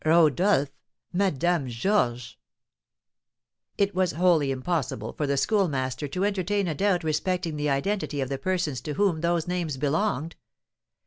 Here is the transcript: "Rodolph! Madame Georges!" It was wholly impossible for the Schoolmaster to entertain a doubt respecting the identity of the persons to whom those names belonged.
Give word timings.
"Rodolph! 0.03 0.71
Madame 1.13 1.67
Georges!" 1.67 2.35
It 3.77 3.93
was 3.93 4.13
wholly 4.13 4.49
impossible 4.49 5.13
for 5.13 5.27
the 5.27 5.37
Schoolmaster 5.37 6.07
to 6.07 6.25
entertain 6.25 6.67
a 6.67 6.73
doubt 6.73 7.03
respecting 7.03 7.55
the 7.55 7.69
identity 7.69 8.19
of 8.19 8.27
the 8.29 8.39
persons 8.39 8.81
to 8.81 8.95
whom 8.95 9.21
those 9.21 9.47
names 9.47 9.77
belonged. 9.77 10.35